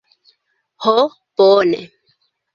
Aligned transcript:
Ho, 0.85 0.95
bone. 1.35 1.85